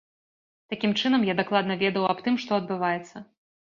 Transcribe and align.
Такім 0.73 0.95
чынам, 1.01 1.27
я 1.31 1.35
дакладна 1.41 1.73
ведаў 1.85 2.07
аб 2.15 2.25
тым, 2.29 2.41
што 2.45 2.51
адбываецца. 2.61 3.15